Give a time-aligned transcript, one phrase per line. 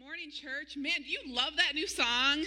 [0.00, 0.78] morning, church.
[0.78, 2.44] Man, do you love that new song?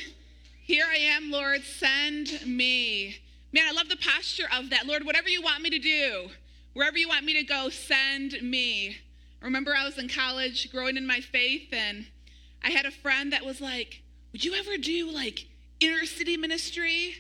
[0.64, 3.18] Here I am, Lord, send me.
[3.52, 4.88] Man, I love the posture of that.
[4.88, 6.30] Lord, whatever you want me to do,
[6.74, 8.98] wherever you want me to go, send me.
[9.40, 12.08] Remember I was in college growing in my faith, and
[12.64, 14.02] I had a friend that was like,
[14.32, 15.46] Would you ever do like
[15.80, 17.18] inner city ministry?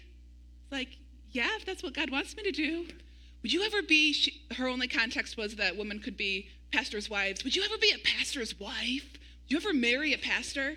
[0.72, 0.98] Like,
[1.30, 2.88] yeah, if that's what God wants me to do.
[3.44, 7.44] Would you ever be, she, her only context was that women could be pastors' wives.
[7.44, 9.20] Would you ever be a pastor's wife?
[9.48, 10.76] You ever marry a pastor?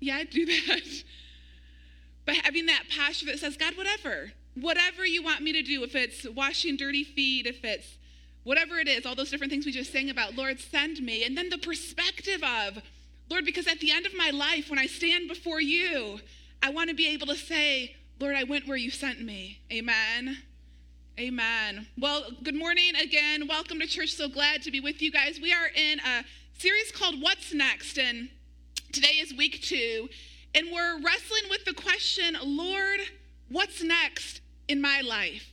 [0.00, 1.02] Yeah, I'd do that.
[2.24, 5.94] But having that posture that says, God, whatever, whatever you want me to do, if
[5.94, 7.98] it's washing dirty feet, if it's
[8.44, 11.24] whatever it is, all those different things we just sang about, Lord, send me.
[11.24, 12.82] And then the perspective of,
[13.30, 16.20] Lord, because at the end of my life, when I stand before you,
[16.62, 19.60] I want to be able to say, Lord, I went where you sent me.
[19.72, 20.38] Amen.
[21.18, 21.86] Amen.
[21.98, 23.46] Well, good morning again.
[23.48, 24.10] Welcome to church.
[24.10, 25.38] So glad to be with you guys.
[25.40, 26.24] We are in a
[26.62, 28.28] series called What's Next, and
[28.92, 30.08] today is week two,
[30.54, 33.00] and we're wrestling with the question Lord,
[33.48, 35.44] what's next in my life?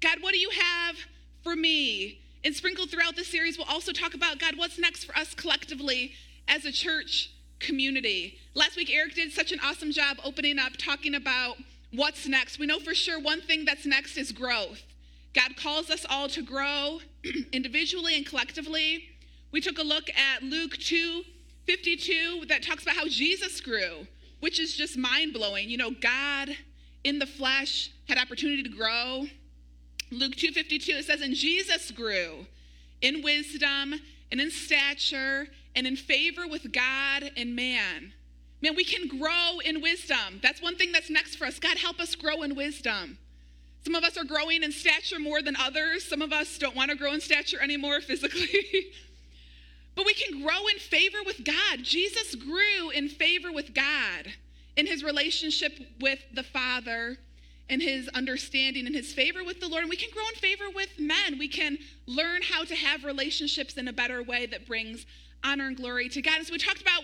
[0.00, 0.96] God, what do you have
[1.44, 2.18] for me?
[2.42, 6.14] And sprinkled throughout the series, we'll also talk about God, what's next for us collectively
[6.48, 7.30] as a church
[7.60, 8.36] community.
[8.54, 11.54] Last week, Eric did such an awesome job opening up, talking about
[11.92, 12.58] what's next.
[12.58, 14.82] We know for sure one thing that's next is growth.
[15.36, 16.98] God calls us all to grow
[17.52, 19.04] individually and collectively.
[19.50, 21.22] We took a look at Luke 2
[21.66, 24.06] 52 that talks about how Jesus grew,
[24.40, 25.68] which is just mind blowing.
[25.68, 26.48] You know, God
[27.04, 29.26] in the flesh had opportunity to grow.
[30.10, 32.46] Luke 2:52 it says and Jesus grew
[33.02, 38.14] in wisdom and in stature and in favor with God and man.
[38.60, 40.40] Man, we can grow in wisdom.
[40.42, 41.58] That's one thing that's next for us.
[41.58, 43.18] God help us grow in wisdom.
[43.84, 46.04] Some of us are growing in stature more than others.
[46.04, 48.92] Some of us don't want to grow in stature anymore physically.
[49.98, 51.82] But we can grow in favor with God.
[51.82, 54.32] Jesus grew in favor with God
[54.76, 57.16] in his relationship with the Father,
[57.68, 59.82] in his understanding, in his favor with the Lord.
[59.82, 61.36] And we can grow in favor with men.
[61.36, 65.04] We can learn how to have relationships in a better way that brings
[65.42, 66.38] honor and glory to God.
[66.38, 67.02] And so we talked about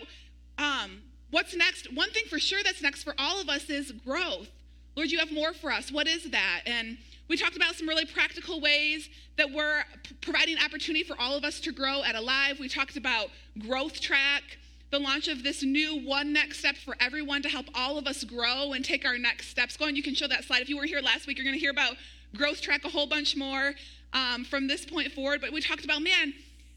[0.59, 1.03] um,
[1.33, 1.93] what's next.
[1.93, 4.51] One thing for sure that's next for all of us is growth.
[4.95, 5.91] Lord, you have more for us.
[5.91, 6.61] What is that?
[6.65, 6.99] And
[7.29, 9.83] we talked about some really practical ways that we're
[10.21, 12.59] providing opportunity for all of us to grow at Alive.
[12.61, 14.43] We talked about Growth Track,
[14.91, 18.25] the launch of this new one next step for everyone to help all of us
[18.25, 19.77] grow and take our next steps.
[19.77, 20.61] Go on, you can show that slide.
[20.61, 21.97] If you were here last week, you're going to hear about
[22.37, 23.73] Growth Track a whole bunch more
[24.13, 25.41] um, from this point forward.
[25.41, 26.35] But we talked about, man,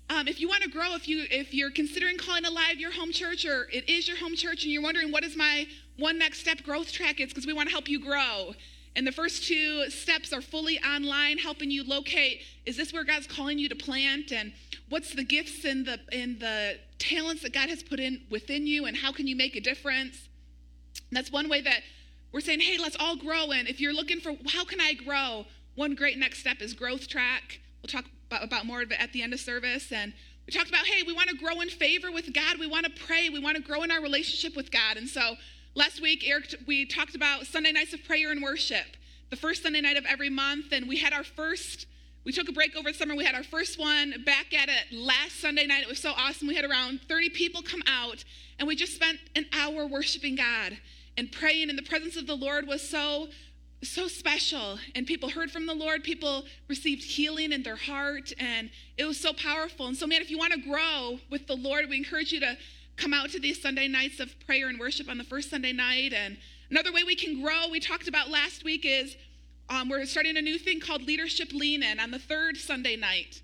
[0.10, 3.12] um, if you want to grow, if you if you're considering calling Alive your home
[3.12, 6.40] church or it is your home church, and you're wondering what is my one next
[6.40, 8.54] step growth track, it's because we want to help you grow.
[8.98, 13.28] And the first two steps are fully online, helping you locate is this where God's
[13.28, 14.52] calling you to plant and
[14.90, 18.86] what's the gifts and the and the talents that God has put in within you
[18.86, 20.28] and how can you make a difference?
[21.10, 21.82] And that's one way that
[22.32, 23.52] we're saying, hey, let's all grow.
[23.52, 27.08] And if you're looking for how can I grow, one great next step is growth
[27.08, 27.60] track.
[27.84, 29.92] We'll talk about, about more of it at the end of service.
[29.92, 30.12] And
[30.48, 32.58] we talked about, hey, we want to grow in favor with God.
[32.60, 33.30] We want to pray.
[33.30, 34.98] We want to grow in our relationship with God.
[34.98, 35.36] And so
[35.78, 38.98] Last week, Eric, we talked about Sunday nights of prayer and worship,
[39.30, 41.86] the first Sunday night of every month, and we had our first.
[42.24, 43.16] We took a break over the summer.
[43.16, 45.84] We had our first one back at it last Sunday night.
[45.84, 46.48] It was so awesome.
[46.48, 48.24] We had around 30 people come out,
[48.58, 50.80] and we just spent an hour worshiping God
[51.16, 53.28] and praying, and the presence of the Lord was so
[53.84, 58.72] so special and people heard from the lord people received healing in their heart and
[58.98, 61.88] it was so powerful and so man if you want to grow with the lord
[61.88, 62.58] we encourage you to
[62.98, 66.14] come out to these Sunday nights of prayer and worship on the first Sunday night.
[66.14, 66.38] And
[66.70, 69.16] another way we can grow, we talked about last week, is
[69.70, 73.42] um, we're starting a new thing called Leadership Lean In on the third Sunday night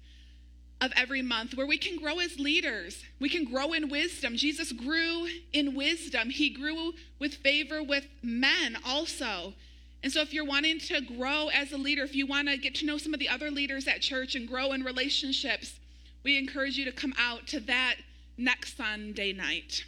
[0.82, 3.04] of every month where we can grow as leaders.
[3.20, 4.36] We can grow in wisdom.
[4.36, 9.54] Jesus grew in wisdom, he grew with favor with men also.
[10.02, 12.76] And so, if you're wanting to grow as a leader, if you want to get
[12.76, 15.80] to know some of the other leaders at church and grow in relationships,
[16.24, 17.96] we encourage you to come out to that
[18.38, 19.86] next Sunday night.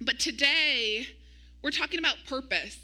[0.00, 1.06] But today,
[1.62, 2.78] we're talking about purpose.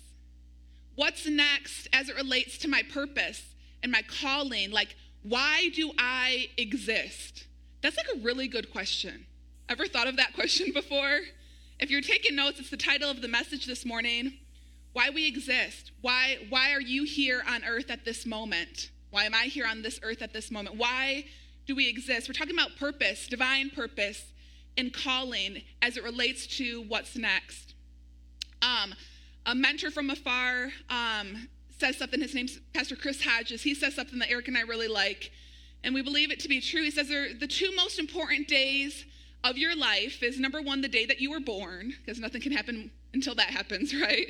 [0.94, 3.42] What's next as it relates to my purpose
[3.82, 4.70] and my calling?
[4.70, 7.46] Like, why do I exist?
[7.82, 9.26] That's like a really good question.
[9.68, 11.20] Ever thought of that question before?
[11.78, 14.34] If you're taking notes, it's the title of the message this morning.
[14.92, 15.92] Why we exist.
[16.00, 18.90] Why, why are you here on earth at this moment?
[19.10, 20.76] Why am I here on this earth at this moment?
[20.76, 21.24] Why
[21.66, 22.28] do we exist?
[22.28, 24.32] We're talking about purpose, divine purpose,
[24.76, 27.74] and calling as it relates to what's next.
[28.62, 28.94] Um,
[29.44, 31.48] a mentor from afar um,
[31.78, 33.62] says something, his name's Pastor Chris Hodges.
[33.62, 35.32] He says something that Eric and I really like,
[35.82, 36.82] and we believe it to be true.
[36.82, 39.04] He says the two most important days
[39.44, 42.52] of your life is number one, the day that you were born, because nothing can
[42.52, 44.28] happen until that happens, right?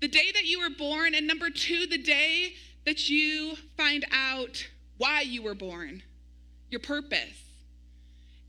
[0.00, 2.54] The day that you were born, and number two, the day
[2.86, 4.66] that you find out
[4.96, 6.02] why you were born,
[6.70, 7.47] your purpose.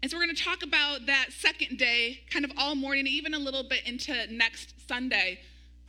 [0.02, 3.34] And so we're going to talk about that second day kind of all morning, even
[3.34, 5.40] a little bit into next Sunday.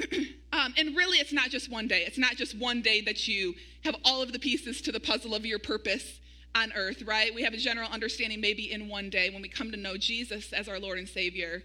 [0.53, 2.03] um, and really, it's not just one day.
[2.07, 3.55] It's not just one day that you
[3.85, 6.19] have all of the pieces to the puzzle of your purpose
[6.55, 7.33] on earth, right?
[7.33, 10.53] We have a general understanding maybe in one day when we come to know Jesus
[10.53, 11.63] as our Lord and Savior.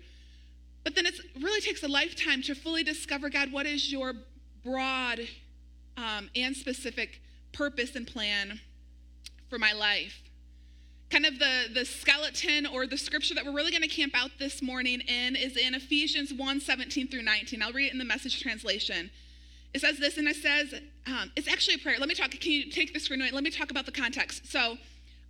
[0.83, 4.13] But then it really takes a lifetime to fully discover God, what is your
[4.63, 5.21] broad
[5.97, 7.21] um, and specific
[7.53, 8.59] purpose and plan
[9.49, 10.21] for my life?
[11.15, 14.31] Kind of the, the skeleton or the scripture that we're really going to camp out
[14.37, 17.61] this morning in is in Ephesians 1 17 through 19.
[17.61, 19.09] I'll read it in the message translation.
[19.73, 20.73] It says this, and it says,
[21.07, 21.95] um, it's actually a prayer.
[22.01, 22.31] Let me talk.
[22.31, 23.31] Can you take the screen away?
[23.31, 24.51] Let me talk about the context.
[24.51, 24.77] So,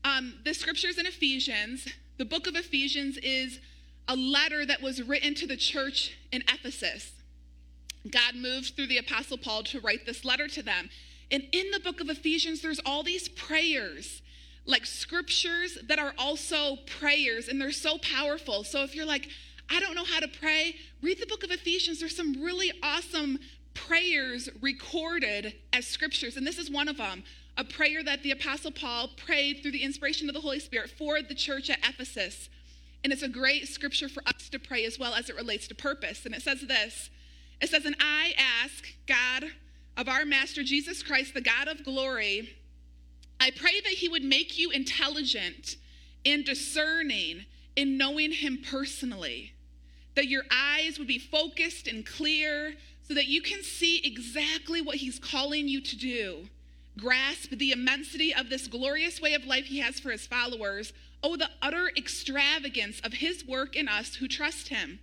[0.04, 3.60] um, the scriptures in Ephesians, the book of Ephesians is
[4.08, 7.12] a letter that was written to the church in Ephesus.
[8.10, 10.90] God moved through the Apostle Paul to write this letter to them.
[11.30, 14.24] And in the book of Ephesians, there's all these prayers
[14.66, 18.64] like scriptures that are also prayers, and they're so powerful.
[18.64, 19.30] So if you're like,
[19.70, 22.00] I don't know how to pray, read the book of Ephesians.
[22.00, 23.40] There's some really awesome
[23.74, 27.24] prayers recorded as scriptures, and this is one of them
[27.58, 31.22] a prayer that the Apostle Paul prayed through the inspiration of the Holy Spirit for
[31.22, 32.50] the church at Ephesus.
[33.04, 35.76] And it's a great scripture for us to pray as well as it relates to
[35.76, 36.26] purpose.
[36.26, 37.10] And it says this
[37.62, 39.46] It says, And I ask God
[39.96, 42.58] of our Master Jesus Christ, the God of glory,
[43.40, 45.76] I pray that He would make you intelligent
[46.26, 47.46] and discerning
[47.76, 49.54] in knowing Him personally,
[50.16, 54.98] that your eyes would be focused and clear so that you can see exactly what
[54.98, 56.48] He's calling you to do.
[56.98, 60.94] Grasp the immensity of this glorious way of life He has for His followers.
[61.22, 65.00] Oh, the utter extravagance of His work in us who trust Him.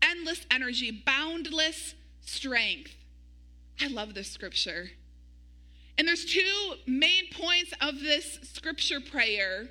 [0.00, 2.94] Endless energy, boundless strength.
[3.80, 4.90] I love this scripture.
[6.02, 9.68] And there's two main points of this scripture prayer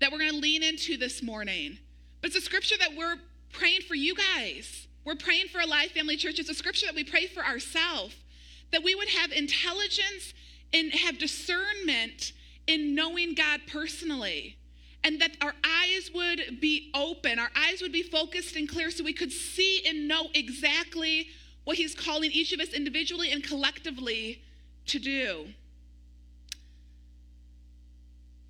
[0.00, 1.78] that we're going to lean into this morning.
[2.20, 3.14] But it's a scripture that we're
[3.52, 4.88] praying for you guys.
[5.04, 6.40] We're praying for Alive Family Church.
[6.40, 8.16] It's a scripture that we pray for ourselves,
[8.72, 10.34] that we would have intelligence
[10.72, 12.32] and have discernment
[12.66, 14.56] in knowing God personally.
[15.04, 19.04] And that our eyes would be open, our eyes would be focused and clear so
[19.04, 21.28] we could see and know exactly
[21.62, 24.42] what He's calling each of us individually and collectively
[24.86, 25.46] to do.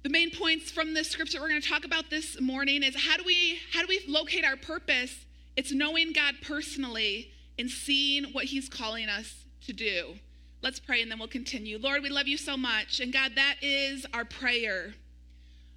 [0.02, 3.16] The main points from this scripture we're going to talk about this morning is how
[3.16, 5.24] do we how do we locate our purpose?
[5.56, 10.14] It's knowing God personally and seeing what he's calling us to do.
[10.62, 11.78] Let's pray and then we'll continue.
[11.78, 13.00] Lord, we love you so much.
[13.00, 14.94] And God, that is our prayer.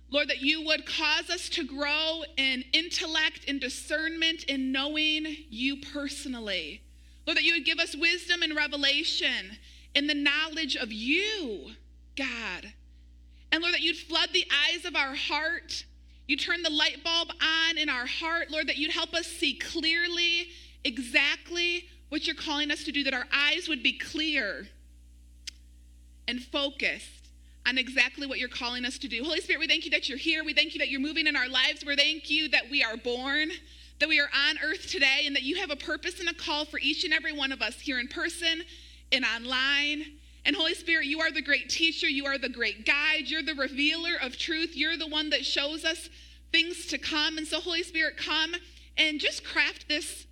[0.09, 5.77] Lord, that you would cause us to grow in intellect and discernment in knowing you
[5.93, 6.81] personally.
[7.25, 9.57] Lord, that you would give us wisdom and revelation
[9.97, 11.71] in the knowledge of you,
[12.15, 12.71] God.
[13.51, 15.85] And Lord, that you'd flood the eyes of our heart.
[16.27, 19.55] You turn the light bulb on in our heart, Lord, that you'd help us see
[19.55, 20.49] clearly
[20.83, 24.67] exactly what you're calling us to do, that our eyes would be clear
[26.27, 27.29] and focused
[27.65, 29.23] on exactly what you're calling us to do.
[29.23, 30.43] Holy Spirit, we thank you that you're here.
[30.43, 31.83] We thank you that you're moving in our lives.
[31.83, 33.49] We thank you that we are born,
[33.99, 36.65] that we are on earth today, and that you have a purpose and a call
[36.65, 38.61] for each and every one of us here in person
[39.11, 40.03] and online.
[40.45, 42.07] And Holy Spirit, you are the great teacher.
[42.07, 43.23] You are the great guide.
[43.25, 44.75] You're the revealer of truth.
[44.75, 46.09] You're the one that shows us
[46.51, 47.37] things to come.
[47.37, 48.55] And so, Holy Spirit, come
[48.97, 50.25] and just craft this,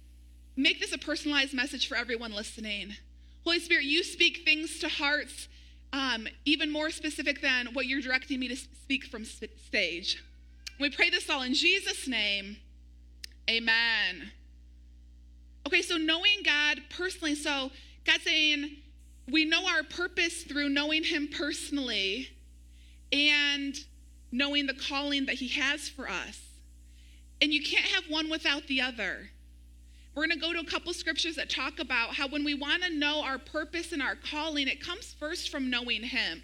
[0.55, 2.96] make this a personalized message for everyone listening.
[3.44, 5.48] Holy Spirit, you speak things to hearts
[5.94, 10.24] um, even more specific than what you're directing me to speak from stage.
[10.79, 12.58] We pray this all in Jesus' name.
[13.50, 14.32] Amen.
[15.65, 17.36] Okay, so knowing God personally.
[17.36, 17.72] So,
[18.05, 18.77] God saying,
[19.29, 22.29] we know our purpose through knowing Him personally
[23.12, 23.75] and
[24.31, 26.41] knowing the calling that He has for us.
[27.41, 29.29] And you can't have one without the other.
[30.13, 32.83] We're going to go to a couple scriptures that talk about how when we want
[32.83, 36.43] to know our purpose and our calling, it comes first from knowing Him.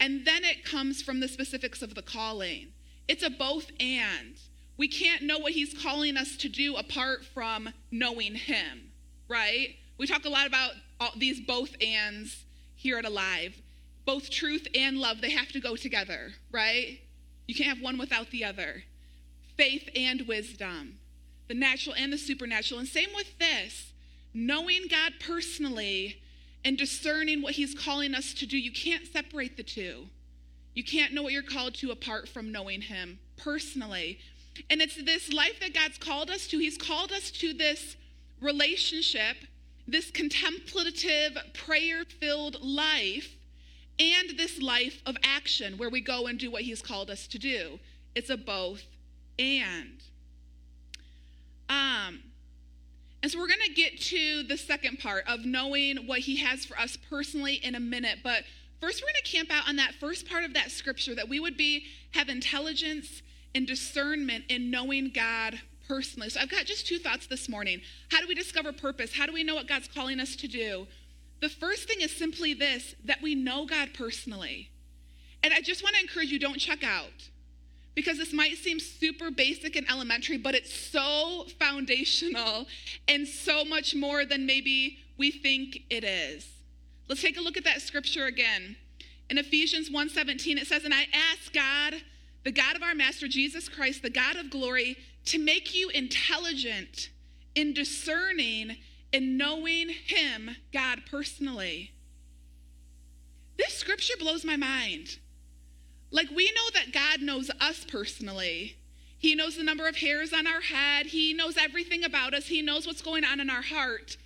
[0.00, 2.68] And then it comes from the specifics of the calling.
[3.08, 4.36] It's a both and.
[4.76, 8.90] We can't know what He's calling us to do apart from knowing Him,
[9.28, 9.76] right?
[9.98, 13.60] We talk a lot about all these both ands here at Alive.
[14.04, 17.00] Both truth and love, they have to go together, right?
[17.46, 18.84] You can't have one without the other.
[19.56, 20.98] Faith and wisdom,
[21.48, 22.80] the natural and the supernatural.
[22.80, 23.92] And same with this
[24.34, 26.20] knowing God personally
[26.64, 28.58] and discerning what He's calling us to do.
[28.58, 30.08] You can't separate the two.
[30.74, 34.18] You can't know what you're called to apart from knowing Him personally.
[34.68, 36.58] And it's this life that God's called us to.
[36.58, 37.96] He's called us to this
[38.40, 39.36] relationship,
[39.86, 43.36] this contemplative, prayer filled life,
[43.98, 47.38] and this life of action where we go and do what He's called us to
[47.38, 47.78] do.
[48.14, 48.84] It's a both
[49.38, 50.02] and.
[51.68, 52.20] Um,
[53.22, 56.66] and so we're going to get to the second part of knowing what he has
[56.66, 58.18] for us personally in a minute.
[58.22, 58.44] But
[58.82, 61.40] first, we're going to camp out on that first part of that scripture that we
[61.40, 63.22] would be have intelligence
[63.54, 66.30] and discernment in knowing God personally.
[66.30, 67.80] So I've got just two thoughts this morning.
[68.10, 69.12] How do we discover purpose?
[69.14, 70.86] How do we know what God's calling us to do?
[71.40, 74.70] The first thing is simply this that we know God personally.
[75.42, 77.28] And I just want to encourage you don't check out
[77.94, 82.66] because this might seem super basic and elementary, but it's so foundational
[83.06, 86.48] and so much more than maybe we think it is.
[87.08, 88.76] Let's take a look at that scripture again.
[89.30, 92.02] In Ephesians 1:17 it says, "And I ask God,
[92.42, 97.10] the God of our master Jesus Christ, the God of glory, to make you intelligent
[97.54, 98.78] in discerning
[99.12, 101.92] and knowing him, God personally."
[103.56, 105.18] This scripture blows my mind.
[106.10, 108.76] Like we know that God knows us personally.
[109.18, 111.06] He knows the number of hairs on our head.
[111.06, 112.48] He knows everything about us.
[112.48, 114.16] He knows what's going on in our heart.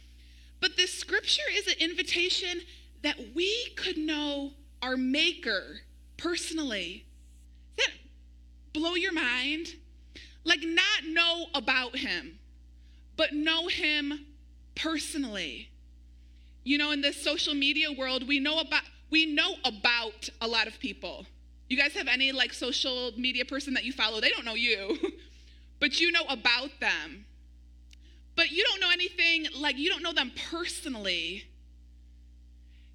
[0.61, 2.63] But this scripture is an invitation
[3.03, 5.83] that we could know our Maker
[6.17, 7.07] personally.
[7.77, 7.95] Does that
[8.73, 9.77] blow your mind?
[10.49, 12.39] Like, not know about Him,
[13.17, 14.25] but know Him
[14.75, 15.69] personally.
[16.65, 20.67] You know, in this social media world, we know about we know about a lot
[20.67, 21.27] of people.
[21.69, 24.21] You guys have any like social media person that you follow?
[24.21, 24.99] They don't know you,
[25.81, 27.27] but you know about them.
[28.37, 31.45] But you don't know anything, like you don't know them personally.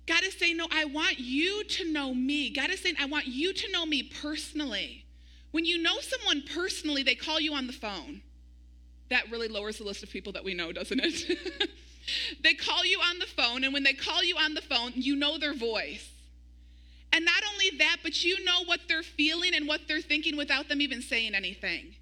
[0.08, 2.50] God is saying, No, I want you to know me.
[2.50, 5.03] God is saying, I want you to know me personally.
[5.54, 8.22] When you know someone personally, they call you on the phone.
[9.10, 11.70] That really lowers the list of people that we know, doesn't it?
[12.44, 15.16] they call you on the phone, and when they call you on the phone, you
[15.16, 16.10] know their voice.
[17.12, 20.70] And not only that, but you know what they're feeling and what they're thinking without
[20.70, 21.94] them even saying anything.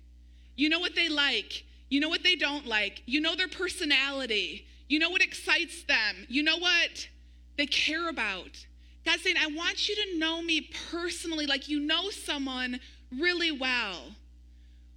[0.56, 1.66] You know what they like.
[1.90, 3.04] You know what they don't like.
[3.06, 4.66] You know their personality.
[4.88, 6.26] You know what excites them.
[6.30, 7.10] You know what
[7.58, 8.66] they care about.
[9.04, 12.80] God's saying, I want you to know me personally, like you know someone
[13.20, 14.16] really well.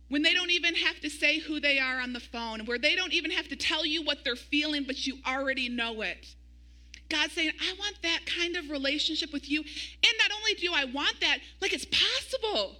[0.08, 2.94] When they don't even have to say who they are on the phone, where they
[2.94, 6.34] don't even have to tell you what they're feeling, but you already know it.
[7.08, 9.60] God's saying, I want that kind of relationship with you.
[9.60, 12.76] And not only do I want that, like it's possible.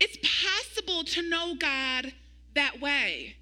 [0.00, 2.12] It's possible to know God
[2.54, 3.36] that way.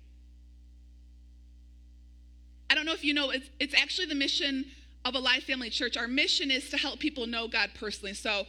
[2.69, 4.67] I don't know if you know, it's, it's actually the mission
[5.05, 5.97] of Alive Family Church.
[5.97, 8.15] Our mission is to help people know God personally.
[8.15, 8.47] So,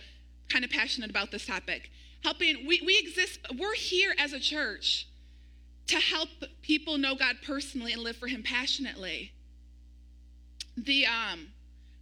[0.49, 1.91] kind of passionate about this topic.
[2.23, 5.07] Helping, we, we exist, we're here as a church
[5.87, 6.29] to help
[6.61, 9.31] people know God personally and live for Him passionately.
[10.75, 11.47] The um,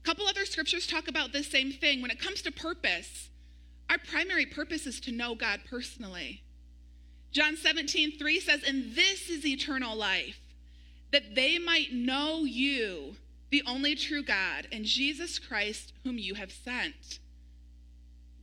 [0.04, 2.02] couple other scriptures talk about the same thing.
[2.02, 3.30] When it comes to purpose,
[3.90, 6.44] our primary purpose is to know God personally.
[7.32, 10.40] John 17, 3 says, And this is eternal life,
[11.12, 13.16] that they might know you,
[13.50, 17.20] the only true God, and Jesus Christ, whom you have sent.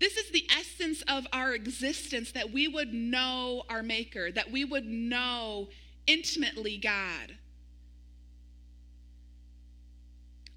[0.02, 4.64] This is the essence of our existence that we would know our Maker, that we
[4.64, 5.68] would know
[6.08, 7.36] intimately God.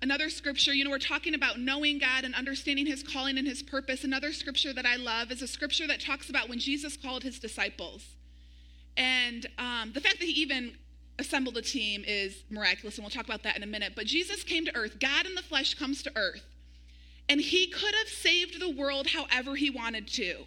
[0.02, 3.62] Another scripture, you know, we're talking about knowing God and understanding his calling and his
[3.62, 4.04] purpose.
[4.04, 7.38] Another scripture that I love is a scripture that talks about when Jesus called his
[7.38, 8.16] disciples.
[8.98, 10.76] And um, the fact that he even
[11.20, 13.94] assembled a team is miraculous, and we'll talk about that in a minute.
[13.96, 16.55] But Jesus came to earth, God in the flesh comes to earth,
[17.28, 20.46] and he could have saved the world however he wanted to.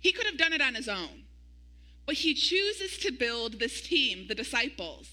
[0.00, 1.24] He could have done it on his own.
[2.06, 5.10] But he chooses to build this team, the disciples.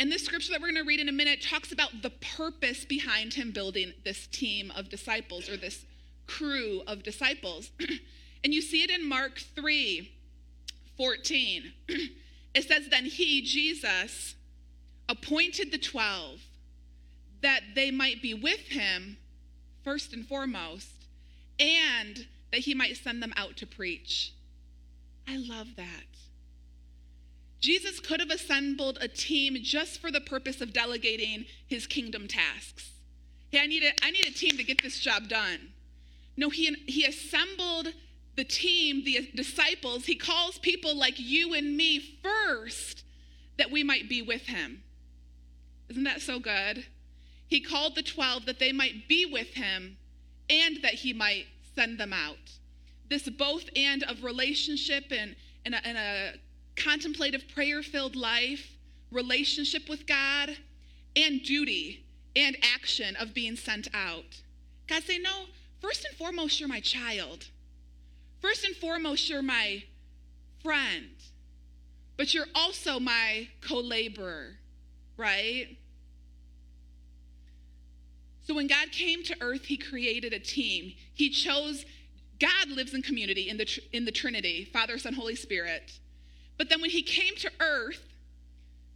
[0.00, 2.84] And this scripture that we're going to read in a minute talks about the purpose
[2.84, 5.84] behind him building this team of disciples or this
[6.26, 7.70] crew of disciples.
[8.44, 10.12] and you see it in Mark 3
[10.96, 11.72] 14.
[12.54, 14.34] it says, Then he, Jesus,
[15.08, 16.40] appointed the 12
[17.42, 19.18] that they might be with him
[19.86, 21.06] first and foremost,
[21.60, 24.32] and that he might send them out to preach.
[25.28, 26.06] I love that.
[27.60, 32.90] Jesus could have assembled a team just for the purpose of delegating his kingdom tasks.
[33.50, 35.72] Hey, I need a, I need a team to get this job done.
[36.36, 37.92] No, he, he assembled
[38.34, 40.06] the team, the disciples.
[40.06, 43.04] He calls people like you and me first
[43.56, 44.82] that we might be with him.
[45.88, 46.86] Isn't that so good?
[47.48, 49.96] He called the 12 that they might be with him
[50.50, 52.58] and that he might send them out.
[53.08, 56.32] This both and of relationship and, and, a, and a
[56.74, 58.76] contemplative, prayer filled life,
[59.10, 60.56] relationship with God,
[61.14, 64.42] and duty and action of being sent out.
[64.88, 65.46] God say, No,
[65.80, 67.46] first and foremost, you're my child.
[68.40, 69.84] First and foremost, you're my
[70.62, 71.10] friend,
[72.16, 74.58] but you're also my co laborer,
[75.16, 75.78] right?
[78.46, 80.92] So when God came to earth, he created a team.
[81.12, 81.84] He chose,
[82.38, 85.98] God lives in community in the, in the Trinity Father, Son, Holy Spirit.
[86.56, 88.02] But then when he came to earth,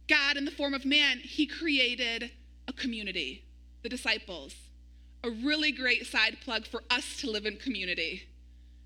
[0.07, 2.31] God, in the form of man, he created
[2.67, 3.43] a community,
[3.83, 4.55] the disciples.
[5.23, 8.23] A really great side plug for us to live in community.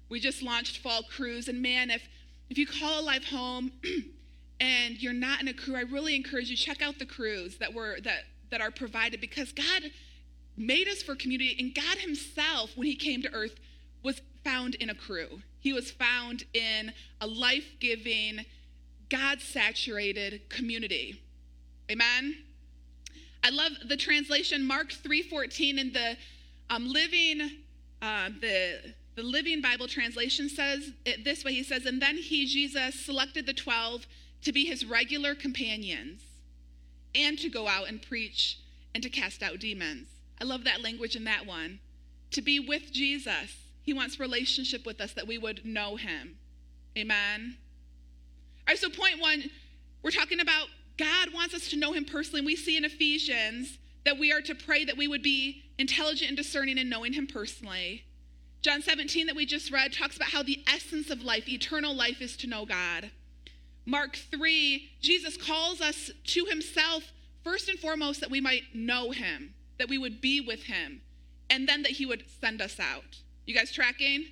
[0.09, 2.03] We just launched Fall Crews, and man, if,
[2.49, 3.71] if you call Alive home
[4.59, 7.73] and you're not in a crew, I really encourage you check out the crews that
[7.73, 9.91] were that that are provided because God
[10.57, 13.59] made us for community, and God Himself, when He came to earth,
[14.03, 15.41] was found in a crew.
[15.59, 18.45] He was found in a life giving,
[19.09, 21.21] God saturated community.
[21.89, 22.37] Amen?
[23.43, 26.17] I love the translation, Mark 3.14 in the
[26.69, 27.41] um, living,
[28.01, 31.53] uh, the, the Living Bible translation says it this way.
[31.53, 34.07] He says, and then he, Jesus, selected the 12
[34.43, 36.21] to be his regular companions
[37.13, 38.59] and to go out and preach
[38.93, 40.07] and to cast out demons.
[40.39, 41.79] I love that language in that one.
[42.31, 43.57] To be with Jesus.
[43.83, 46.37] He wants relationship with us that we would know him.
[46.97, 47.57] Amen.
[48.67, 49.43] All right, so point one,
[50.01, 52.43] we're talking about God wants us to know him personally.
[52.43, 56.37] We see in Ephesians that we are to pray that we would be intelligent and
[56.37, 58.03] discerning in knowing him personally.
[58.61, 62.21] John 17, that we just read, talks about how the essence of life, eternal life,
[62.21, 63.11] is to know God.
[63.85, 67.11] Mark 3, Jesus calls us to himself
[67.43, 71.01] first and foremost that we might know him that we would be with him,
[71.49, 73.19] and then that he would send us out.
[73.45, 74.25] You guys tracking?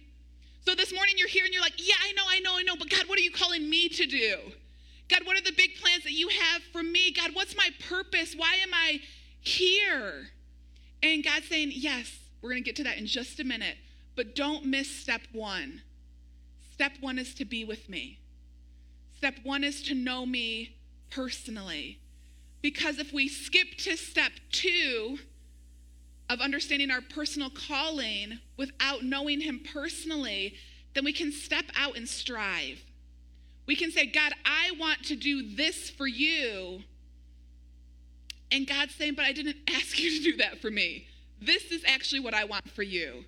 [0.65, 2.75] So this morning you're here and you're like, yeah, I know, I know, I know,
[2.77, 4.37] but God, what are you calling me to do?
[5.09, 7.11] God, what are the big plans that you have for me?
[7.11, 8.33] God, what's my purpose?
[8.35, 9.01] Why am I
[9.41, 10.29] here?
[11.03, 13.75] And God's saying, yes, we're going to get to that in just a minute,
[14.15, 15.81] but don't miss step one.
[16.71, 18.19] Step one is to be with me.
[19.17, 20.77] Step one is to know me
[21.11, 21.99] personally.
[22.61, 25.19] Because if we skip to step two,
[26.33, 30.55] of understanding our personal calling without knowing Him personally,
[30.95, 32.83] then we can step out and strive.
[33.67, 36.81] We can say, God, I want to do this for you.
[38.51, 41.07] And God's saying, but I didn't ask you to do that for me.
[41.39, 43.25] This is actually what I want for you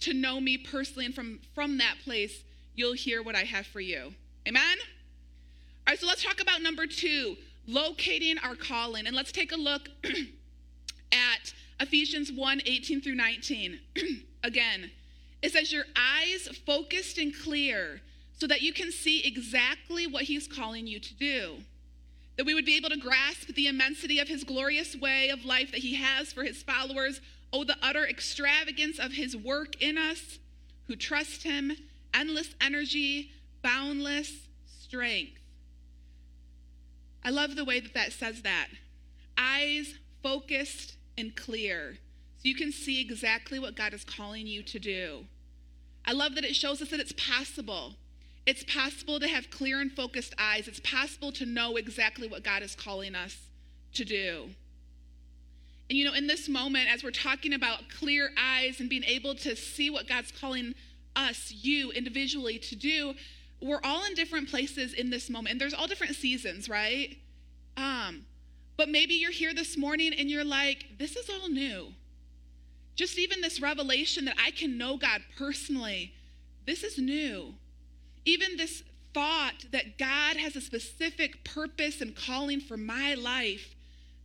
[0.00, 1.06] to know me personally.
[1.06, 2.42] And from, from that place,
[2.74, 4.14] you'll hear what I have for you.
[4.46, 4.78] Amen?
[5.86, 9.06] All right, so let's talk about number two locating our calling.
[9.06, 9.88] And let's take a look
[11.12, 13.78] at Ephesians 1 18 through 19.
[14.44, 14.90] Again,
[15.42, 18.00] it says, Your eyes focused and clear
[18.38, 21.56] so that you can see exactly what He's calling you to do.
[22.36, 25.72] That we would be able to grasp the immensity of His glorious way of life
[25.72, 27.20] that He has for His followers.
[27.52, 30.38] Oh, the utter extravagance of His work in us
[30.86, 31.72] who trust Him,
[32.14, 35.40] endless energy, boundless strength.
[37.24, 38.68] I love the way that that says that.
[39.36, 41.98] Eyes focused and clear
[42.38, 45.24] so you can see exactly what God is calling you to do.
[46.06, 47.96] I love that it shows us that it's possible.
[48.46, 50.68] It's possible to have clear and focused eyes.
[50.68, 53.36] It's possible to know exactly what God is calling us
[53.94, 54.50] to do.
[55.90, 59.34] And you know, in this moment, as we're talking about clear eyes and being able
[59.36, 60.74] to see what God's calling
[61.16, 63.14] us, you individually, to do,
[63.60, 65.52] we're all in different places in this moment.
[65.52, 67.16] And there's all different seasons, right?
[67.76, 68.26] Um,
[68.78, 71.88] but maybe you're here this morning and you're like, this is all new.
[72.94, 76.12] Just even this revelation that I can know God personally,
[76.64, 77.54] this is new.
[78.24, 83.74] Even this thought that God has a specific purpose and calling for my life,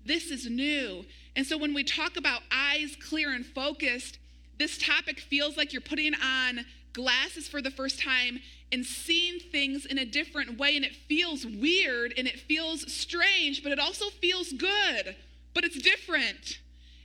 [0.06, 1.04] this is new.
[1.36, 4.20] And so when we talk about eyes clear and focused,
[4.60, 8.40] this topic feels like you're putting on glasses for the first time
[8.74, 10.76] and seeing things in a different way.
[10.76, 15.16] And it feels weird and it feels strange, but it also feels good,
[15.54, 16.60] but it's different.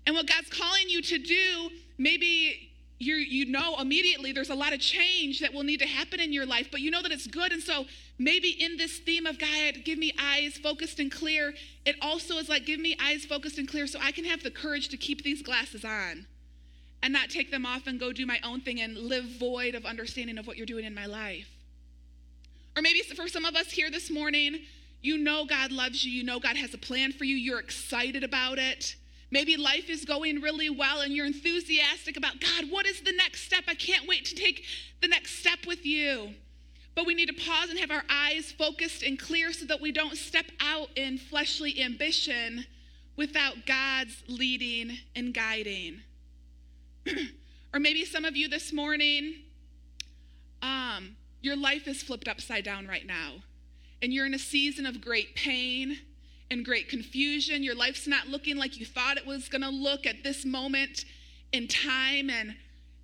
[0.06, 4.72] And what God's calling you to do, maybe you you know immediately there's a lot
[4.72, 7.26] of change that will need to happen in your life, but you know that it's
[7.26, 7.52] good.
[7.52, 7.84] And so
[8.18, 11.52] maybe in this theme of God, give me eyes focused and clear,
[11.84, 14.50] it also is like, give me eyes focused and clear so I can have the
[14.50, 16.26] courage to keep these glasses on
[17.02, 19.84] and not take them off and go do my own thing and live void of
[19.84, 21.57] understanding of what you're doing in my life.
[22.78, 24.60] Or maybe for some of us here this morning,
[25.02, 28.22] you know God loves you, you know God has a plan for you, you're excited
[28.22, 28.94] about it.
[29.32, 33.42] Maybe life is going really well and you're enthusiastic about God, what is the next
[33.42, 33.64] step?
[33.66, 34.64] I can't wait to take
[35.02, 36.34] the next step with you.
[36.94, 39.90] But we need to pause and have our eyes focused and clear so that we
[39.90, 42.64] don't step out in fleshly ambition
[43.16, 46.02] without God's leading and guiding.
[47.74, 49.34] or maybe some of you this morning,
[50.62, 53.34] um, your life is flipped upside down right now,
[54.02, 55.98] and you're in a season of great pain
[56.50, 57.62] and great confusion.
[57.62, 61.04] Your life's not looking like you thought it was going to look at this moment
[61.52, 62.56] in time, and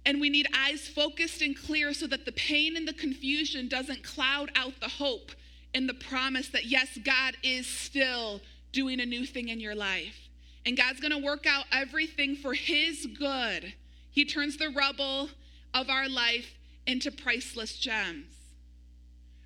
[0.06, 4.04] and we need eyes focused and clear so that the pain and the confusion doesn't
[4.04, 5.32] cloud out the hope
[5.74, 8.40] and the promise that yes, God is still
[8.72, 10.28] doing a new thing in your life.
[10.66, 13.74] And God's going to work out everything for His good.
[14.10, 15.30] He turns the rubble
[15.72, 16.54] of our life
[16.86, 18.34] into priceless gems.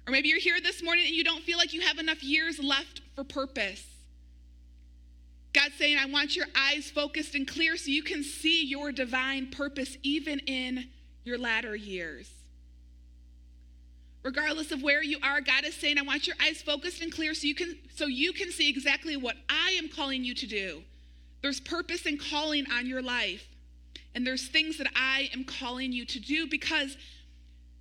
[0.07, 2.59] Or maybe you're here this morning and you don't feel like you have enough years
[2.59, 3.85] left for purpose.
[5.53, 9.51] God's saying, I want your eyes focused and clear so you can see your divine
[9.51, 10.88] purpose even in
[11.24, 12.31] your latter years.
[14.22, 17.35] Regardless of where you are, God is saying, I want your eyes focused and clear
[17.35, 20.83] so you can so you can see exactly what I am calling you to do.
[21.42, 23.46] There's purpose and calling on your life.
[24.14, 26.96] And there's things that I am calling you to do because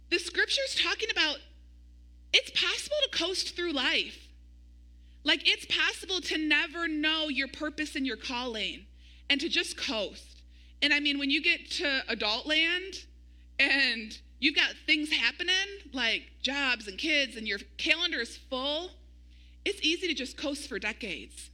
[0.09, 1.37] the scripture is talking about
[2.33, 4.27] it's possible to coast through life.
[5.23, 8.85] Like it's possible to never know your purpose and your calling
[9.29, 10.41] and to just coast.
[10.81, 13.05] And I mean, when you get to adult land
[13.59, 15.53] and you've got things happening
[15.93, 18.91] like jobs and kids and your calendar is full,
[19.65, 21.49] it's easy to just coast for decades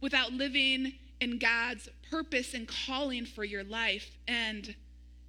[0.00, 4.18] without living in God's purpose and calling for your life.
[4.28, 4.74] And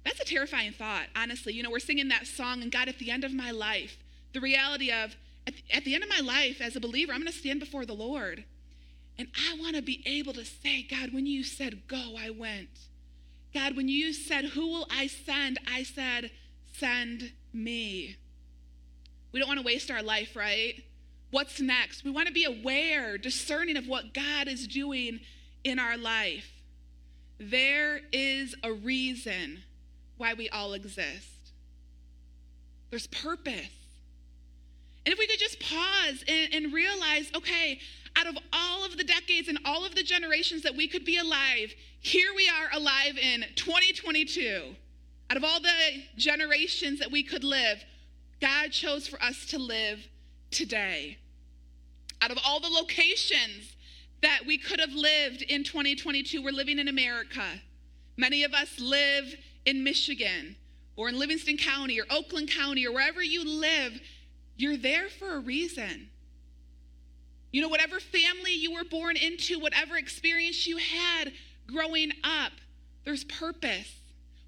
[0.06, 1.52] that's a terrifying thought, honestly.
[1.52, 3.98] You know, we're singing that song, and God, at the end of my life,
[4.32, 5.16] the reality of
[5.72, 7.94] at the, end of my life as a believer, I'm going to stand before the
[7.94, 8.44] Lord.
[9.18, 12.68] And I want to be able to say, God, when you said go, I went.
[13.54, 15.58] God, when you said, who will I send?
[15.66, 16.30] I said,
[16.74, 18.16] send me.
[19.32, 20.82] We don't want to waste our life, right?
[21.30, 22.04] What's next?
[22.04, 25.20] We want to be aware, discerning of what God is doing
[25.64, 26.50] in our life.
[27.38, 29.62] There is a reason
[30.16, 31.52] why we all exist.
[32.90, 33.70] There's purpose.
[35.04, 37.78] And if we could just pause and, and, realize okay,
[38.16, 41.16] out of all of the decades and all of the generations that we could be
[41.16, 44.74] alive, here we are alive in 2022.
[45.30, 47.84] Out of all the generations that we could live,
[48.40, 50.06] God chose for us to live
[50.50, 51.18] today.
[52.20, 53.76] Out of all the locations
[54.22, 57.60] that we could have lived in 2022, we're living in America.
[58.16, 60.56] Many of us live in Michigan
[60.96, 64.00] or in Livingston County or Oakland County or wherever you live
[64.56, 66.08] you're there for a reason.
[67.52, 71.32] You know, whatever family you were born into, whatever experience you had
[71.66, 72.52] growing up,
[73.04, 74.00] there's purpose.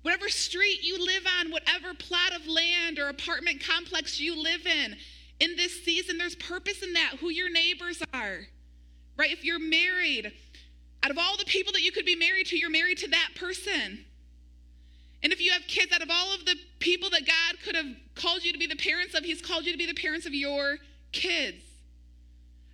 [0.02, 4.96] Whatever street you live on, whatever plot of land or apartment complex you live in,
[5.40, 8.40] in this season, there's purpose in that, who your neighbors are,
[9.16, 9.30] right?
[9.30, 10.32] If you're married,
[11.02, 13.30] out of all the people that you could be married to, you're married to that
[13.36, 14.04] person.
[15.22, 17.86] And if you have kids, out of all of the people that God could have
[18.14, 20.34] called you to be the parents of, He's called you to be the parents of
[20.34, 20.78] your
[21.12, 21.64] kids.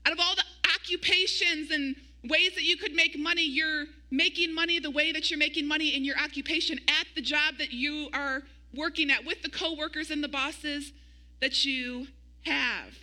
[0.07, 4.79] Out of all the occupations and ways that you could make money, you're making money
[4.79, 8.43] the way that you're making money in your occupation at the job that you are
[8.75, 10.93] working at with the coworkers and the bosses
[11.41, 12.07] that you
[12.43, 12.95] have.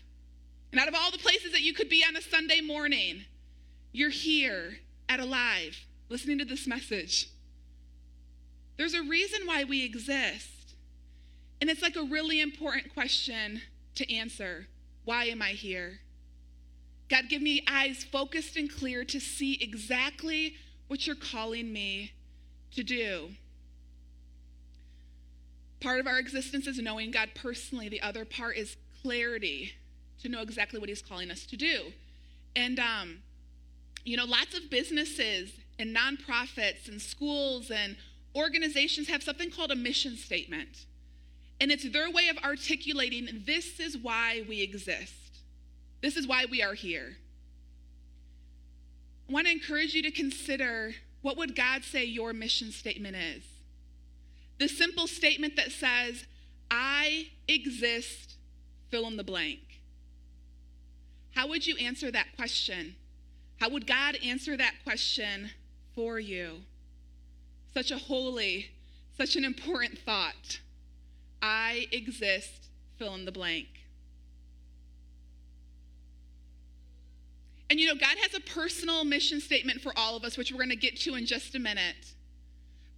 [0.72, 3.26] And out of all the places that you could be on a Sunday morning,
[3.92, 4.78] you're here
[5.10, 7.30] at Alive listening to this message.
[8.82, 10.74] There's a reason why we exist.
[11.62, 13.62] And it's like a really important question
[13.94, 14.66] to answer
[15.06, 16.00] Why am I here?
[17.08, 20.56] God, give me eyes focused and clear to see exactly
[20.88, 22.14] what you're calling me
[22.72, 23.34] to do.
[25.80, 29.74] Part of our existence is knowing God personally, the other part is clarity
[30.24, 31.92] to know exactly what He's calling us to do.
[32.56, 33.20] And, um,
[34.04, 37.96] you know, lots of businesses and nonprofits and schools and
[38.36, 40.86] organizations have something called a mission statement.
[41.60, 45.42] And it's their way of articulating this is why we exist,
[46.02, 47.18] this is why we are here.
[49.30, 53.44] I want to encourage you to consider what would God say your mission statement is?
[54.58, 56.26] The simple statement that says,
[56.70, 58.36] I exist,
[58.90, 59.60] fill in the blank.
[61.34, 62.96] How would you answer that question?
[63.60, 65.52] How would God answer that question
[65.96, 66.62] for you?
[67.74, 68.72] Such a holy,
[69.18, 70.60] such an important thought.
[71.42, 73.68] I exist, fill in the blank.
[77.70, 80.58] And you know, God has a personal mission statement for all of us, which we're
[80.58, 82.14] going to get to in just a minute.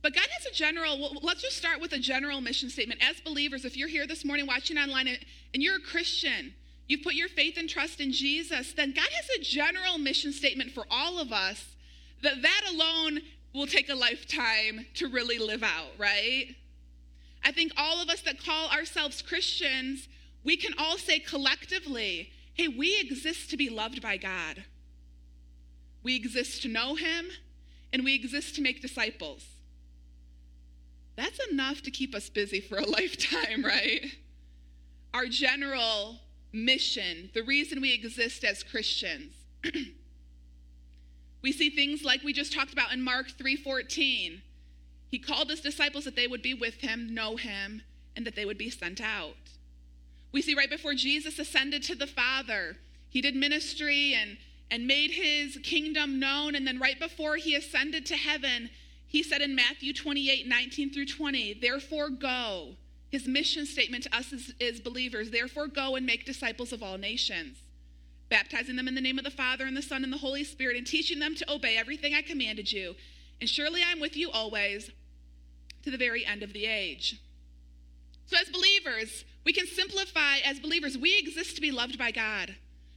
[0.01, 2.99] But God has a general, well, let's just start with a general mission statement.
[3.07, 5.19] As believers, if you're here this morning watching online and,
[5.53, 6.55] and you're a Christian,
[6.87, 10.71] you've put your faith and trust in Jesus, then God has a general mission statement
[10.71, 11.75] for all of us
[12.23, 13.19] that that alone
[13.53, 16.55] will take a lifetime to really live out, right?
[17.43, 20.07] I think all of us that call ourselves Christians,
[20.43, 24.63] we can all say collectively, hey, we exist to be loved by God.
[26.01, 27.27] We exist to know Him,
[27.91, 29.45] and we exist to make disciples.
[31.15, 34.05] That's enough to keep us busy for a lifetime, right?
[35.13, 36.19] Our general
[36.51, 39.33] mission, the reason we exist as Christians.
[41.43, 44.41] we see things like we just talked about in Mark 3:14.
[45.11, 47.83] He called his disciples that they would be with him, know him,
[48.15, 49.37] and that they would be sent out.
[50.31, 52.77] We see right before Jesus ascended to the Father,
[53.09, 54.37] he did ministry and,
[54.71, 56.55] and made his kingdom known.
[56.55, 58.71] And then right before he ascended to heaven,
[59.05, 62.75] he said in Matthew 28 19 through 20, Therefore go.
[63.11, 66.97] His mission statement to us as, is believers, therefore go and make disciples of all
[66.97, 67.57] nations,
[68.33, 70.75] baptizing them in the name of the Father and the Son and the Holy Spirit,
[70.75, 72.95] and teaching them to obey everything I commanded you.
[73.39, 74.89] And surely I'm with you always
[75.83, 77.21] to the very end of the age.
[78.25, 82.55] So, as believers, we can simplify as believers, we exist to be loved by God,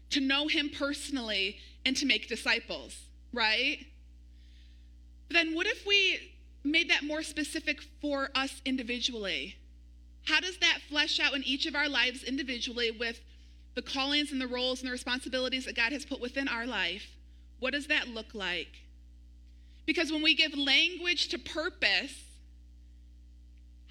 [0.08, 2.96] to know Him personally, and to make disciples,
[3.30, 3.84] right?
[5.28, 6.32] But then, what if we
[6.64, 9.56] made that more specific for us individually?
[10.24, 13.20] How does that flesh out in each of our lives individually with
[13.76, 17.06] the callings and the roles and the responsibilities that God has put within our life?
[17.60, 18.82] What does that look like?
[19.84, 22.24] Because when we give language to purpose,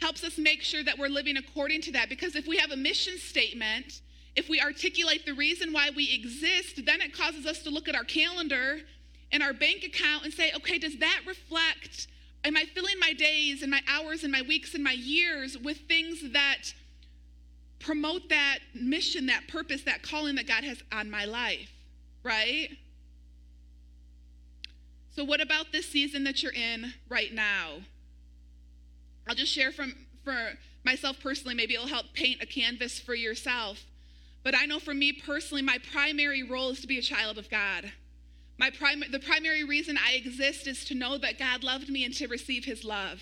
[0.01, 2.09] helps us make sure that we're living according to that.
[2.09, 4.01] Because if we have a mission statement,
[4.35, 7.95] if we articulate the reason why we exist, then it causes us to look at
[7.95, 8.79] our calendar
[9.31, 12.07] and our bank account and say, okay, does that reflect?
[12.43, 15.77] Am I filling my days and my hours and my weeks and my years with
[15.87, 16.73] things that
[17.79, 21.71] promote that mission, that purpose, that calling that God has on my life?
[22.23, 22.69] Right?
[25.11, 27.77] So, what about this season that you're in right now?
[29.27, 33.85] I'll just share from for myself personally, maybe it'll help paint a canvas for yourself.
[34.43, 37.49] But I know for me personally, my primary role is to be a child of
[37.49, 37.91] God.
[38.57, 42.13] My prim- the primary reason I exist is to know that God loved me and
[42.15, 43.21] to receive his love,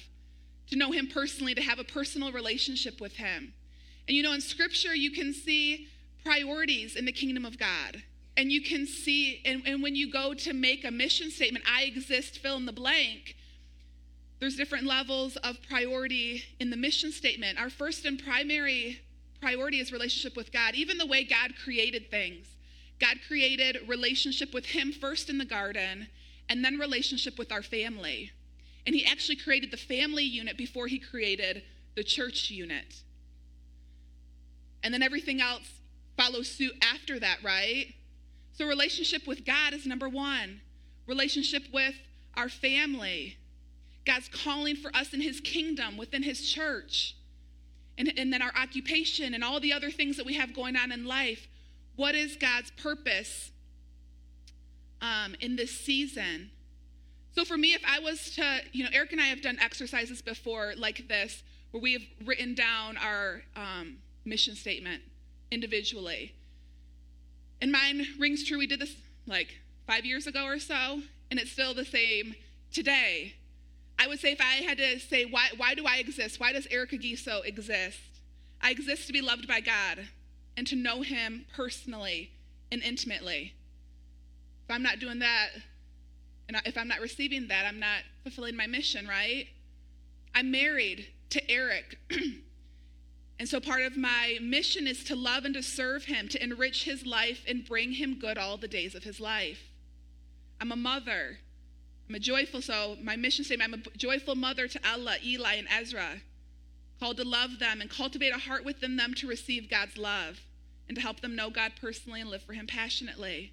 [0.69, 3.53] to know him personally, to have a personal relationship with him.
[4.07, 5.87] And you know, in scripture, you can see
[6.23, 8.03] priorities in the kingdom of God.
[8.35, 11.83] And you can see, and, and when you go to make a mission statement, I
[11.83, 13.35] exist, fill in the blank,
[14.39, 17.59] there's different levels of priority in the mission statement.
[17.59, 18.99] Our first and primary
[19.39, 22.47] priority is relationship with God, even the way God created things.
[22.99, 26.07] God created relationship with Him first in the garden,
[26.49, 28.31] and then relationship with our family.
[28.85, 31.63] And He actually created the family unit before He created
[31.95, 33.01] the church unit.
[34.83, 35.81] And then everything else
[36.17, 37.93] follows suit after that, right?
[38.53, 40.61] So, relationship with God is number one,
[41.07, 41.95] relationship with
[42.35, 43.37] our family.
[44.05, 47.15] God's calling for us in his kingdom, within his church,
[47.97, 50.91] and, and then our occupation and all the other things that we have going on
[50.91, 51.47] in life.
[51.95, 53.51] What is God's purpose
[55.01, 56.51] um, in this season?
[57.35, 60.21] So for me, if I was to, you know, Eric and I have done exercises
[60.21, 65.03] before like this, where we have written down our um, mission statement
[65.51, 66.33] individually.
[67.61, 68.57] And mine rings true.
[68.57, 72.35] We did this like five years ago or so, and it's still the same
[72.71, 73.33] today.
[73.99, 76.39] I would say if I had to say, why, why do I exist?
[76.39, 77.99] Why does Erica Giso exist?
[78.61, 80.07] I exist to be loved by God
[80.57, 82.31] and to know Him personally
[82.71, 83.53] and intimately.
[84.67, 85.49] If I'm not doing that,
[86.47, 89.47] and if I'm not receiving that, I'm not fulfilling my mission, right?
[90.35, 91.97] I'm married to Eric.
[93.43, 96.85] and so part of my mission is to love and to serve him, to enrich
[96.85, 99.59] his life and bring him good all the days of his life.
[100.61, 101.39] I'm a mother.
[102.07, 105.67] I'm a joyful, so my mission statement, I'm a joyful mother to Ella, Eli, and
[105.69, 106.21] Ezra,
[107.01, 110.39] called to love them and cultivate a heart within them to receive God's love
[110.87, 113.51] and to help them know God personally and live for Him passionately.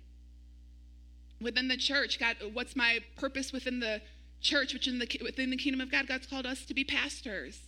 [1.41, 4.03] Within the church, God, what's my purpose within the
[4.41, 7.63] church, which in the, within the kingdom of God, God's called us to be pastors.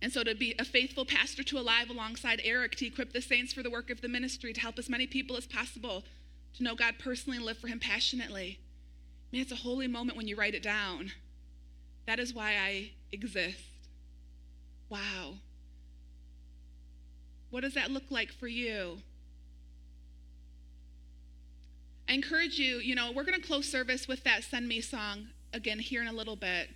[0.00, 3.52] And so to be a faithful pastor to alive alongside Eric, to equip the saints
[3.52, 6.04] for the work of the ministry, to help as many people as possible
[6.56, 8.60] to know God personally and live for Him passionately.
[9.32, 11.12] Man, it's a holy moment when you write it down.
[12.06, 13.60] That is why I exist.
[14.88, 15.34] Wow.
[17.50, 18.98] What does that look like for you?
[22.08, 25.28] I encourage you, you know, we're going to close service with that Send Me song
[25.52, 26.70] again here in a little bit.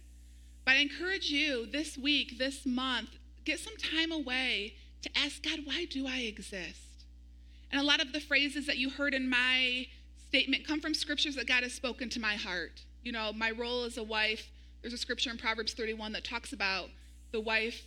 [0.65, 3.11] But I encourage you this week, this month,
[3.45, 7.05] get some time away to ask God, why do I exist?
[7.71, 9.87] And a lot of the phrases that you heard in my
[10.29, 12.83] statement come from scriptures that God has spoken to my heart.
[13.03, 16.53] You know, my role as a wife, there's a scripture in Proverbs 31 that talks
[16.53, 16.91] about
[17.33, 17.83] the wife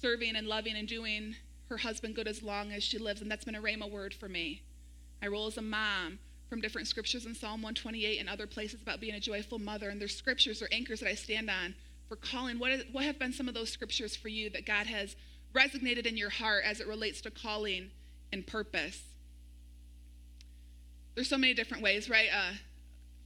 [0.00, 1.36] serving and loving and doing
[1.68, 4.28] her husband good as long as she lives, and that's been a rhema word for
[4.28, 4.62] me.
[5.20, 9.00] My role as a mom, from different scriptures in Psalm 128 and other places about
[9.00, 11.74] being a joyful mother, and there's scriptures or anchors that I stand on
[12.12, 12.58] for calling.
[12.58, 15.16] What, is, what have been some of those scriptures for you that God has
[15.54, 17.90] resonated in your heart as it relates to calling
[18.30, 19.02] and purpose?
[21.14, 22.28] There's so many different ways, right?
[22.30, 22.52] Uh,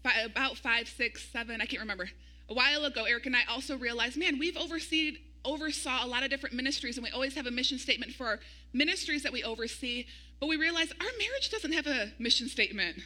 [0.05, 2.09] five, about five, six, seven, I can't remember.
[2.49, 6.31] A while ago, Eric and I also realized, man, we've overseen oversaw a lot of
[6.31, 8.38] different ministries, and we always have a mission statement for our
[8.72, 10.07] ministries that we oversee.
[10.38, 12.99] But we realized our marriage doesn't have a mission statement.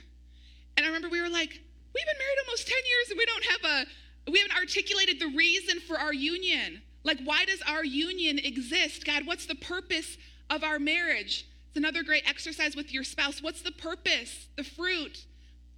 [0.76, 1.48] And I remember we were like,
[1.94, 3.86] we've been married almost 10 years and we don't have a,
[4.28, 6.82] we haven't articulated the reason for our union.
[7.04, 9.06] Like, why does our union exist?
[9.06, 11.46] God, what's the purpose of our marriage?
[11.68, 13.42] It's another great exercise with your spouse.
[13.42, 15.24] What's the purpose, the fruit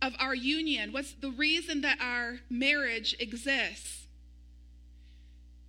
[0.01, 0.93] of our union?
[0.93, 4.07] What's the reason that our marriage exists?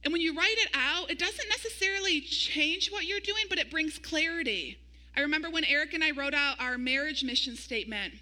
[0.04, 3.72] And when you write it out, it doesn't necessarily change what you're doing, but it
[3.72, 4.78] brings clarity.
[5.16, 8.16] I remember when Eric and I wrote out our marriage mission statement,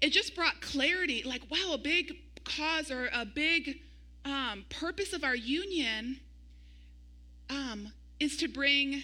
[0.00, 3.80] it just brought clarity like, wow, a big cause or a big
[4.24, 6.20] um, purpose of our union
[7.50, 9.02] um, is to bring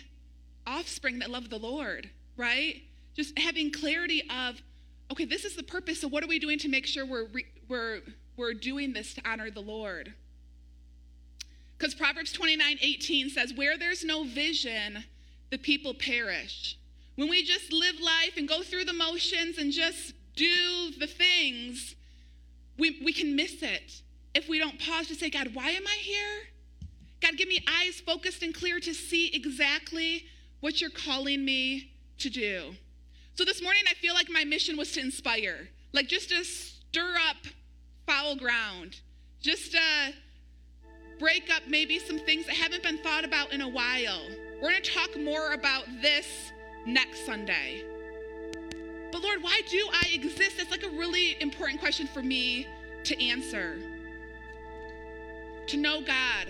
[0.66, 2.82] offspring that love the Lord, right?
[3.14, 4.60] Just having clarity of,
[5.10, 6.00] okay, this is the purpose.
[6.00, 8.00] So what are we doing to make sure we're re- we're
[8.36, 10.14] we're doing this to honor the Lord?
[11.76, 15.04] Because Proverbs 29 18 says, Where there's no vision,
[15.50, 16.76] the people perish.
[17.16, 21.96] When we just live life and go through the motions and just do the things,
[22.78, 24.02] we, we can miss it
[24.34, 26.48] if we don't pause to say, God, why am I here?
[27.20, 30.24] God, give me eyes focused and clear to see exactly
[30.60, 32.74] what you're calling me to do.
[33.34, 37.14] So this morning, I feel like my mission was to inspire, like just to stir
[37.28, 37.36] up
[38.06, 39.00] foul ground,
[39.40, 39.80] just to
[41.18, 44.22] break up maybe some things that haven't been thought about in a while.
[44.62, 46.52] We're going to talk more about this
[46.86, 47.84] next Sunday.
[49.10, 50.58] But Lord, why do I exist?
[50.58, 52.68] That's like a really important question for me
[53.02, 53.80] to answer.
[55.66, 56.46] To know God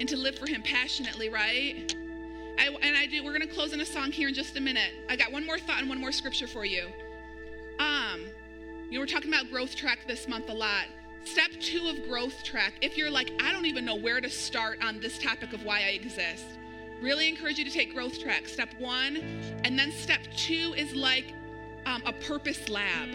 [0.00, 1.94] and to live for Him passionately, right?
[2.58, 3.24] I, and I do.
[3.24, 4.92] We're going to close in a song here in just a minute.
[5.08, 6.88] I got one more thought and one more scripture for you.
[7.78, 8.26] Um,
[8.90, 10.84] you know, we're talking about growth track this month a lot.
[11.24, 12.74] Step two of growth track.
[12.82, 15.78] If you're like, I don't even know where to start on this topic of why
[15.78, 16.44] I exist,
[17.00, 18.46] really encourage you to take growth track.
[18.46, 19.16] Step one,
[19.64, 21.32] and then step two is like
[21.86, 23.08] um, a purpose lab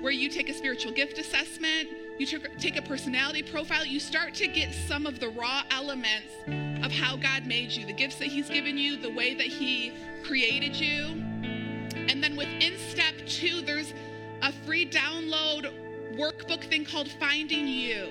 [0.00, 2.26] where you take a spiritual gift assessment, you
[2.58, 6.32] take a personality profile, you start to get some of the raw elements
[6.84, 9.92] of how God made you, the gifts that He's given you, the way that He
[10.24, 11.04] created you.
[11.94, 13.92] And then within step two, there's
[14.42, 15.72] a free download
[16.16, 18.08] workbook thing called Finding You.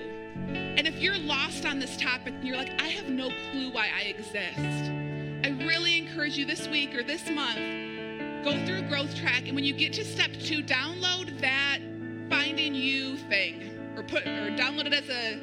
[0.78, 3.90] And if you're lost on this topic and you're like, I have no clue why
[3.94, 4.58] I exist,
[5.44, 7.87] I really encourage you this week or this month
[8.48, 11.80] go through growth track and when you get to step two download that
[12.30, 15.34] finding you thing or put or download it as a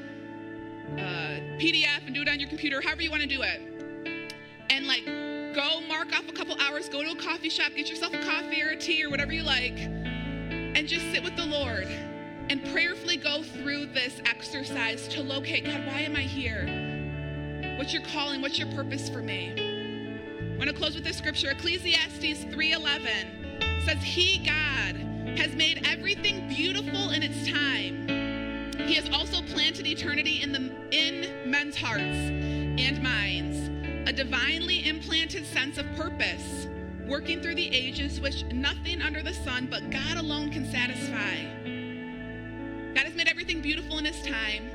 [0.94, 4.34] uh, pdf and do it on your computer however you want to do it.
[4.72, 8.12] And like go mark off a couple hours go to a coffee shop get yourself
[8.14, 11.88] a coffee or a tea or whatever you like and just sit with the lord
[12.50, 16.66] and prayerfully go through this exercise to locate god why am i here?
[17.78, 18.42] What's your calling?
[18.42, 19.75] What's your purpose for me
[20.56, 21.50] I want to close with this scripture.
[21.52, 24.96] Ecclesiastes 3:11 says, "He God
[25.38, 28.72] has made everything beautiful in its time.
[28.88, 33.68] He has also planted eternity in the in men's hearts and minds,
[34.10, 36.70] a divinely implanted sense of purpose,
[37.06, 41.36] working through the ages which nothing under the sun but God alone can satisfy.
[42.94, 44.72] God has made everything beautiful in his time,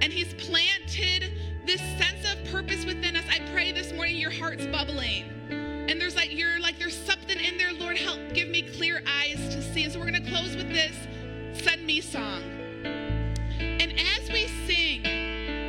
[0.00, 1.30] and he's planted
[1.70, 3.24] this sense of purpose within us.
[3.30, 5.22] I pray this morning your heart's bubbling.
[5.50, 9.54] And there's like you're like there's something in there, Lord, help give me clear eyes
[9.54, 9.84] to see.
[9.84, 10.96] And so we're gonna close with this
[11.62, 12.42] send me song.
[12.82, 15.06] And as we sing,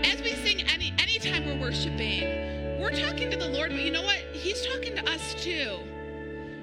[0.04, 4.02] as we sing any anytime we're worshiping, we're talking to the Lord, but you know
[4.02, 4.24] what?
[4.34, 5.82] He's talking to us too.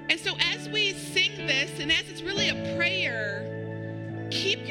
[0.09, 3.58] And so as we sing this, and as it's really a prayer,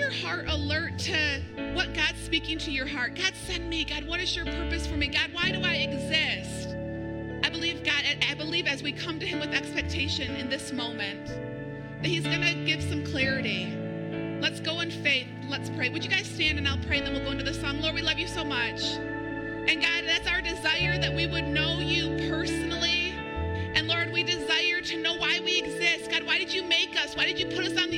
[0.09, 1.43] your heart alert to
[1.75, 3.15] what God's speaking to your heart.
[3.15, 3.85] God, send me.
[3.85, 5.09] God, what is your purpose for me?
[5.09, 6.71] God, why do I exist?
[7.45, 11.27] I believe, God, I believe as we come to Him with expectation in this moment,
[11.27, 13.77] that He's going to give some clarity.
[14.41, 15.27] Let's go in faith.
[15.47, 15.91] let's pray.
[15.91, 17.83] Would you guys stand and I'll pray and then we'll go into the song.
[17.83, 18.83] Lord, we love you so much.
[18.83, 23.11] And God, that's our desire that we would know you personally.
[23.75, 26.11] And Lord, we desire to know why we exist.
[26.11, 27.15] God, why did you make us?
[27.15, 27.98] Why did you put us on the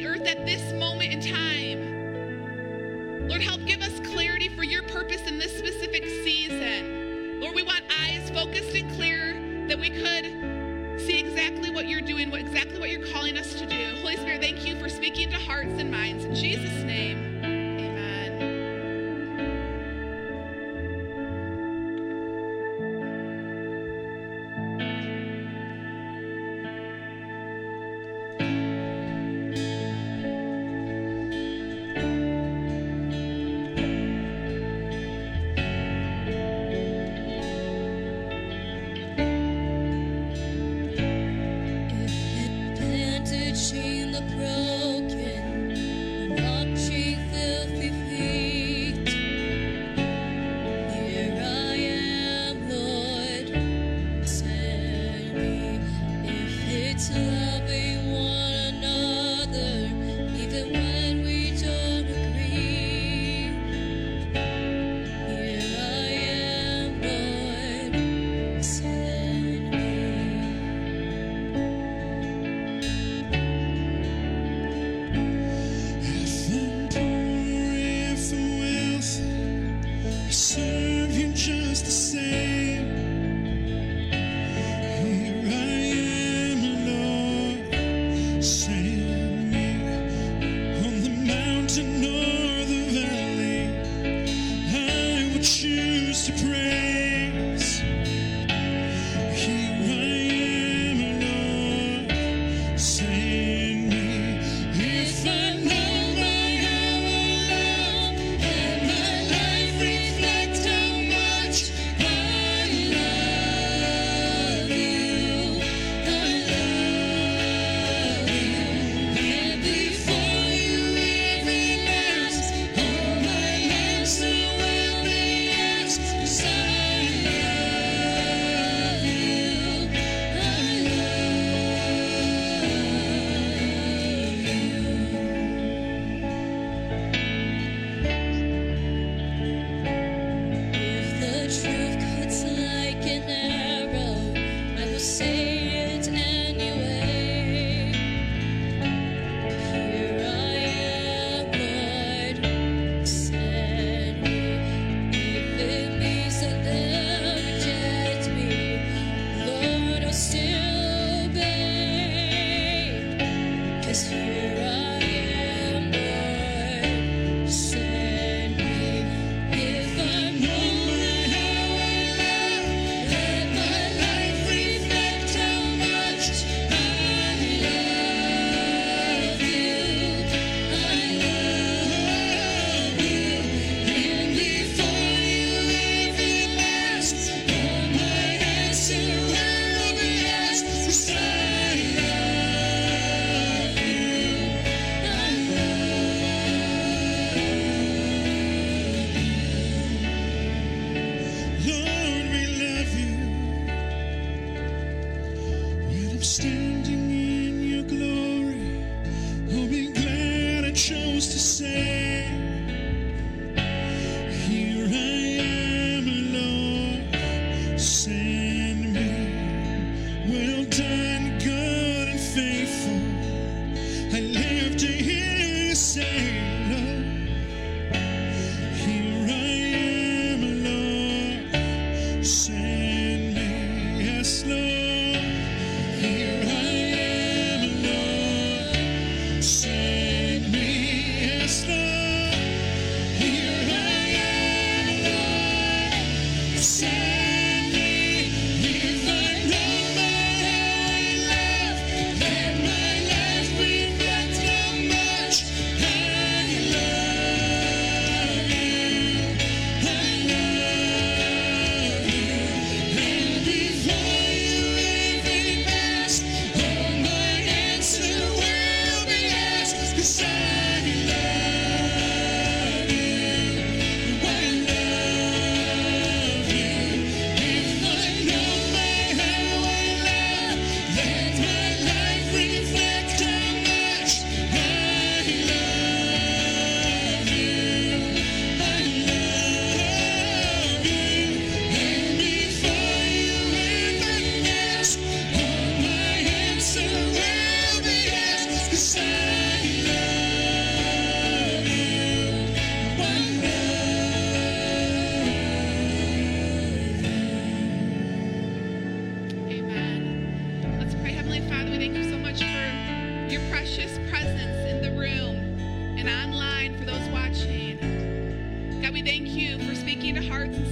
[320.10, 320.69] into hearts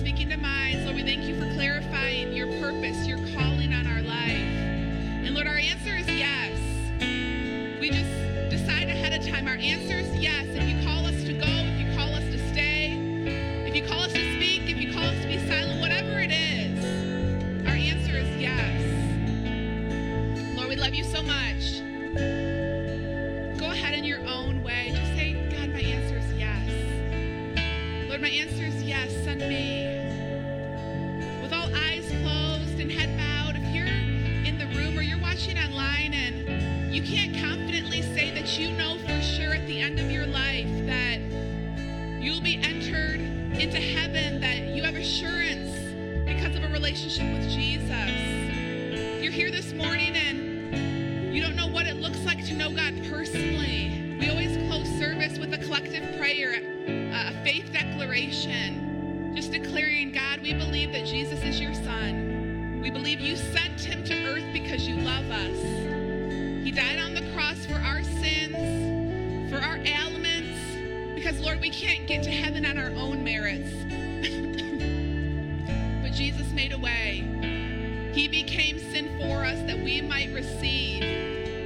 [80.09, 81.03] might receive,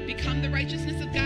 [0.07, 1.22] become the righteousness of God.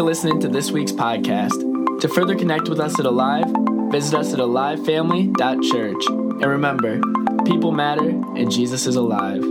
[0.00, 2.00] for listening to this week's podcast.
[2.00, 3.44] To further connect with us at Alive,
[3.92, 6.06] visit us at alivefamily.church.
[6.06, 7.02] And remember,
[7.44, 9.44] people matter and Jesus is alive.